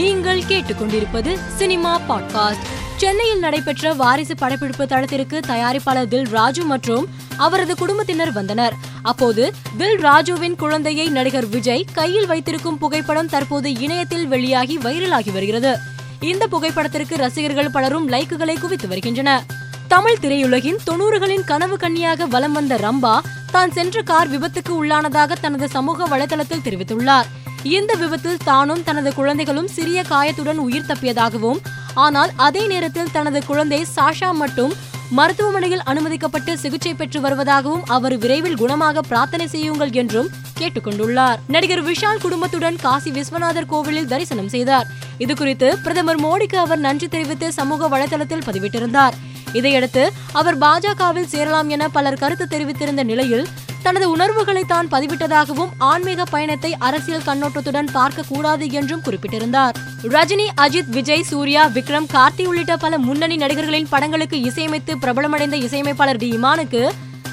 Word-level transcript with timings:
நீங்கள் 0.00 0.40
கேட்டுக்கொண்டிருப்பது 0.40 1.38
cinema 1.56 2.00
podcast. 2.08 2.66
சென்னையில் 2.96 3.38
நடைபெற்ற 3.38 3.92
வாரிசு 3.92 4.34
படப்பிடிப்பு 4.34 4.86
தளத்திற்கு 4.86 5.40
தயாரிப்பாளர் 5.48 6.08
தில் 6.08 6.28
ராஜு 6.28 6.64
மற்றும் 6.64 7.08
அவரது 7.36 7.76
குடும்பத்தினர் 7.76 8.32
வந்தனர். 8.32 8.74
அப்போது 9.02 9.52
தில் 9.78 9.98
ராஜுவின் 10.04 10.56
குழந்தையை 10.56 11.08
நடிகர் 11.08 11.48
விஜய் 11.48 11.86
கையில் 11.92 12.26
வைத்திருக்கும் 12.26 12.78
புகைப்படம் 12.78 13.28
தற்போது 13.28 13.80
இணையத்தில் 13.80 14.28
வெளியாகி 14.28 14.78
வைரலாகி 14.78 15.32
வருகிறது. 15.32 15.78
இந்த 16.20 16.46
புகைப்படத்திற்கு 16.46 17.16
ரசிகர்கள் 17.16 17.70
பலரும் 17.70 18.08
லைக்குகளை 18.08 18.60
குவித்து 18.60 18.88
வருகின்றனர். 18.88 19.42
தமிழ் 19.88 20.18
திரையுலகின் 20.20 20.78
தொண்ணூறுகளின் 20.86 21.44
கனவு 21.44 21.76
கன்னியாக 21.76 22.26
வலம் 22.26 22.52
வந்த 22.52 22.76
ரம்பா 22.76 23.18
தான் 23.50 23.72
சென்ற 23.72 24.02
கார் 24.02 24.30
விபத்துக்கு 24.30 24.84
உள்ளானதாக 24.84 25.32
தனது 25.40 25.68
சமூக 25.68 26.08
வலைதளத்தில் 26.08 26.64
தெரிவித்துள்ளார். 26.64 27.24
இந்த 27.62 27.94
விபத்தில் 27.94 28.38
தானும் 28.44 28.82
தனது 28.82 29.14
குழந்தைகளும் 29.14 29.68
சிறிய 29.68 30.02
காயத்துடன் 30.02 30.60
உயிர் 30.66 30.86
தப்பியதாகவும் 30.86 31.58
ஆனால் 31.94 32.30
அதே 32.36 32.66
நேரத்தில் 32.66 33.10
தனது 33.12 33.44
குழந்தை 33.46 33.80
சாஷா 33.96 34.30
மட்டும் 34.32 34.72
மருத்துவமனையில் 35.10 35.84
அனுமதிக்கப்பட்டு 35.90 36.52
சிகிச்சை 36.56 36.94
பெற்று 36.94 37.20
வருவதாகவும் 37.20 37.84
அவர் 37.86 38.18
விரைவில் 38.18 38.58
குணமாக 38.62 38.98
பிரார்த்தனை 38.98 39.46
செய்யுங்கள் 39.46 39.92
என்றும் 39.92 40.28
கேட்டுக்கொண்டுள்ளார். 40.58 41.38
நடிகர் 41.46 41.84
விஷால் 41.88 42.22
குடும்பத்துடன் 42.24 42.76
காசி 42.76 43.10
விஸ்வநாதர் 43.10 43.66
கோவிலில் 43.66 44.06
தரிசனம் 44.06 44.48
செய்தார். 44.48 44.86
இதுகுறித்து 45.18 45.68
பிரதமர் 45.84 46.22
மோடிக்கு 46.24 46.56
அவர் 46.56 46.78
நன்றி 46.78 47.08
தெரிவித்து 47.08 47.52
சமூக 47.52 47.88
வலைதளத்தில் 47.88 48.46
பதிவிட்டிருந்தார். 48.48 49.16
இதையடுத்து 49.52 50.12
அவர் 50.32 50.58
பாஜகவில் 50.58 51.30
சேரலாம் 51.32 51.68
என 51.68 51.88
பலர் 51.88 52.18
கருத்து 52.18 52.46
தெரிவித்திருந்த 52.46 53.02
நிலையில் 53.02 53.46
தனது 53.82 54.10
உணர்வுகளை 54.10 54.64
தான் 54.64 54.88
பதிவிட்டதாகவும் 54.90 55.70
ஆன்மீக 55.78 56.24
பயணத்தை 56.24 56.76
அரசியல் 56.78 57.26
கண்ணோட்டத்துடன் 57.26 57.88
பார்க்க 57.92 58.24
கூடாது 58.28 58.70
என்றும் 58.70 59.00
குறிப்பிட்டிருந்தார். 59.00 59.76
ரஜினி 60.02 60.46
அஜித் 60.60 60.90
விஜய் 60.96 61.22
சூர்யா 61.22 61.66
விக்ரம் 61.66 62.10
கார்த்தி 62.12 62.46
உள்ளிட்ட 62.46 62.76
பல 62.76 62.98
முன்னணி 62.98 63.36
நடிகர்களின் 63.36 63.88
படங்களுக்கு 63.90 64.36
இசையமைத்து 64.36 64.94
பிரபலமடைந்த 65.00 65.58
இசையமைப்பாளர் 65.66 66.16
டி. 66.16 66.30
இமானுக்கு 66.36 66.82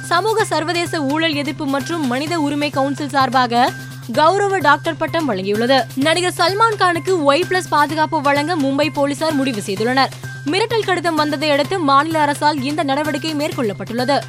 சமூக 0.06 0.45
சர்வதேச 0.45 1.02
ஊழல் 1.02 1.34
எதிர்ப்பு 1.34 1.66
மற்றும் 1.66 2.08
மனித 2.08 2.40
உரிமை 2.40 2.70
கவுன்சில் 2.70 3.09
சார்பாக 3.09 3.72
கௌரவ 4.14 4.58
டாக்டர் 4.58 4.98
பட்டம் 4.98 5.30
வழங்கியுள்ளது. 5.30 5.78
நடிகர் 5.95 6.38
சல்மான் 6.38 6.80
கானுக்கு 6.80 7.14
ஒய் 7.31 7.48
பிளஸ் 7.50 7.70
பாதுகாப்பு 7.70 8.22
வழங்க 8.22 8.56
மும்பை 8.56 8.90
போலீசார் 8.94 9.34
முடிவு 9.34 9.62
செய்துள்ளனர். 9.66 10.14
மிரட்டல் 10.45 10.86
கடிதம் 10.86 11.16
வந்ததை 11.16 11.50
அடுத்து 11.50 11.80
மாநில 11.80 12.20
அரசால் 12.20 12.62
இந்த 12.62 12.84
நடவடிக்கை 12.84 13.36
மேற்கொள்ளப்பட்டுள்ளது. 13.36 14.20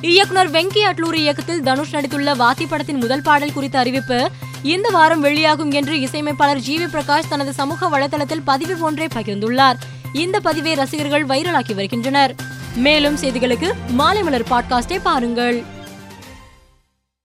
இயக்குனர் 0.00 0.50
வெங்கி 0.50 0.80
அட்லூரி 0.90 1.14
இயக்கத்தில் 1.14 1.62
தனுஷ் 1.62 1.94
நடித்துள்ள 1.94 2.34
வாத்தி 2.34 2.66
படத்தின் 2.68 2.96
முதல் 2.96 3.22
பாடல் 3.22 3.52
குறித்த 3.52 3.78
அறிவிப்பு 3.78 4.30
இந்த 4.62 4.88
வாரம் 4.88 5.20
வெளியாகும் 5.20 5.70
என்று 5.70 6.00
இசையமைப்பாளர் 6.00 6.58
ஜி 6.58 6.78
வி 6.78 6.86
பிரகாஷ் 6.86 7.28
தனது 7.28 7.52
சமூக 7.52 7.88
வலைதளத்தில் 7.88 8.40
பதிவு 8.44 8.78
ஒன்றை 8.78 9.08
பகிர்ந்துள்ளார். 9.14 9.74
இந்த 10.12 10.40
பதிவை 10.40 10.74
ரசிகர்கள் 10.74 11.26
வைரலாக்கி 11.26 11.74
வருகின்றனர். 11.74 12.34
மேலும் 12.74 13.16
செய்திகளுக்கு 13.16 13.72
மாலை 13.88 14.22
மலர் 14.22 14.48
பாட்காஸ்டை 14.50 15.00
பாருங்கள். 15.02 15.64